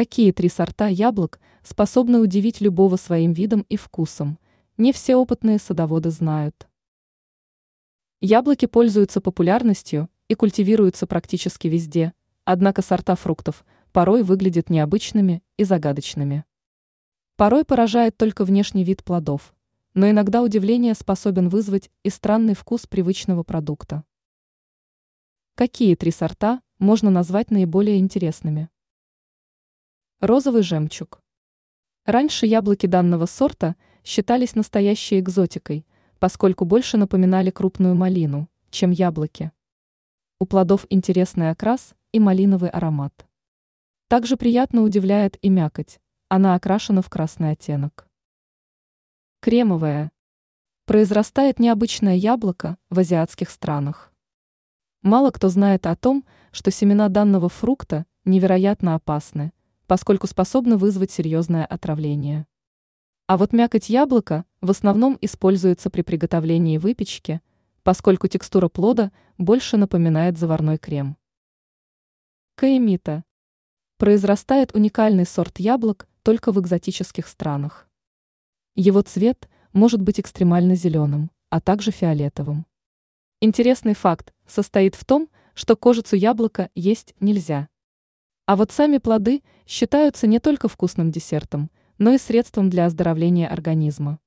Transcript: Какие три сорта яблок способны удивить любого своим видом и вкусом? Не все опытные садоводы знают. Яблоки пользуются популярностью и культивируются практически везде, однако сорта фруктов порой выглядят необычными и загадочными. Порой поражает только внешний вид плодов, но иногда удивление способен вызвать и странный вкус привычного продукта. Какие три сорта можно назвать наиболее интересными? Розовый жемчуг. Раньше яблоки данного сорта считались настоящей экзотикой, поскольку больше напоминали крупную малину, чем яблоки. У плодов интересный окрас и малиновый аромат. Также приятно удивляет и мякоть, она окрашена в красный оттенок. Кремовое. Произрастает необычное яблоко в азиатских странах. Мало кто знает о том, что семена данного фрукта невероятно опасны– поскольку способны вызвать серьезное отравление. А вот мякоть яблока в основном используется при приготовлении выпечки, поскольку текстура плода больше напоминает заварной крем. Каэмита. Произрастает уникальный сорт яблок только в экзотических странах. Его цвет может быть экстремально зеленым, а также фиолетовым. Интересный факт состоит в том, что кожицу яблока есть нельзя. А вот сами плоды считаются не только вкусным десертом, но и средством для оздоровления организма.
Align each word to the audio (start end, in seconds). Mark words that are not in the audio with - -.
Какие 0.00 0.32
три 0.32 0.48
сорта 0.48 0.86
яблок 0.86 1.38
способны 1.62 2.20
удивить 2.20 2.62
любого 2.62 2.96
своим 2.96 3.34
видом 3.34 3.66
и 3.68 3.76
вкусом? 3.76 4.38
Не 4.78 4.94
все 4.94 5.14
опытные 5.14 5.58
садоводы 5.58 6.08
знают. 6.08 6.70
Яблоки 8.22 8.64
пользуются 8.64 9.20
популярностью 9.20 10.08
и 10.28 10.34
культивируются 10.34 11.06
практически 11.06 11.68
везде, 11.68 12.14
однако 12.46 12.80
сорта 12.80 13.14
фруктов 13.14 13.62
порой 13.92 14.22
выглядят 14.22 14.70
необычными 14.70 15.42
и 15.58 15.64
загадочными. 15.64 16.46
Порой 17.36 17.66
поражает 17.66 18.16
только 18.16 18.46
внешний 18.46 18.84
вид 18.84 19.04
плодов, 19.04 19.54
но 19.92 20.08
иногда 20.08 20.40
удивление 20.40 20.94
способен 20.94 21.50
вызвать 21.50 21.90
и 22.04 22.08
странный 22.08 22.54
вкус 22.54 22.86
привычного 22.86 23.42
продукта. 23.42 24.04
Какие 25.56 25.94
три 25.94 26.10
сорта 26.10 26.62
можно 26.78 27.10
назвать 27.10 27.50
наиболее 27.50 27.98
интересными? 27.98 28.70
Розовый 30.20 30.62
жемчуг. 30.62 31.22
Раньше 32.04 32.44
яблоки 32.44 32.84
данного 32.84 33.24
сорта 33.24 33.74
считались 34.04 34.54
настоящей 34.54 35.18
экзотикой, 35.18 35.86
поскольку 36.18 36.66
больше 36.66 36.98
напоминали 36.98 37.48
крупную 37.48 37.94
малину, 37.94 38.50
чем 38.68 38.90
яблоки. 38.90 39.50
У 40.38 40.44
плодов 40.44 40.84
интересный 40.90 41.48
окрас 41.48 41.94
и 42.12 42.20
малиновый 42.20 42.68
аромат. 42.68 43.26
Также 44.08 44.36
приятно 44.36 44.82
удивляет 44.82 45.38
и 45.40 45.48
мякоть, 45.48 46.00
она 46.28 46.54
окрашена 46.54 47.00
в 47.00 47.08
красный 47.08 47.52
оттенок. 47.52 48.06
Кремовое. 49.40 50.12
Произрастает 50.84 51.58
необычное 51.58 52.16
яблоко 52.16 52.76
в 52.90 52.98
азиатских 52.98 53.48
странах. 53.48 54.12
Мало 55.00 55.30
кто 55.30 55.48
знает 55.48 55.86
о 55.86 55.96
том, 55.96 56.26
что 56.52 56.70
семена 56.70 57.08
данного 57.08 57.48
фрукта 57.48 58.04
невероятно 58.26 58.96
опасны– 58.96 59.54
поскольку 59.90 60.28
способны 60.28 60.76
вызвать 60.76 61.10
серьезное 61.10 61.66
отравление. 61.66 62.46
А 63.26 63.36
вот 63.36 63.52
мякоть 63.52 63.88
яблока 63.88 64.44
в 64.60 64.70
основном 64.70 65.18
используется 65.20 65.90
при 65.90 66.02
приготовлении 66.02 66.78
выпечки, 66.78 67.40
поскольку 67.82 68.28
текстура 68.28 68.68
плода 68.68 69.10
больше 69.36 69.76
напоминает 69.76 70.38
заварной 70.38 70.78
крем. 70.78 71.16
Каэмита. 72.54 73.24
Произрастает 73.96 74.76
уникальный 74.76 75.26
сорт 75.26 75.58
яблок 75.58 76.06
только 76.22 76.52
в 76.52 76.60
экзотических 76.60 77.26
странах. 77.26 77.88
Его 78.76 79.02
цвет 79.02 79.48
может 79.72 80.00
быть 80.00 80.20
экстремально 80.20 80.76
зеленым, 80.76 81.32
а 81.48 81.60
также 81.60 81.90
фиолетовым. 81.90 82.64
Интересный 83.40 83.94
факт 83.94 84.32
состоит 84.46 84.94
в 84.94 85.04
том, 85.04 85.28
что 85.54 85.74
кожицу 85.74 86.14
яблока 86.14 86.70
есть 86.76 87.16
нельзя. 87.18 87.68
А 88.50 88.56
вот 88.56 88.72
сами 88.72 88.98
плоды 88.98 89.44
считаются 89.64 90.26
не 90.26 90.40
только 90.40 90.66
вкусным 90.66 91.12
десертом, 91.12 91.70
но 91.98 92.14
и 92.14 92.18
средством 92.18 92.68
для 92.68 92.86
оздоровления 92.86 93.46
организма. 93.46 94.18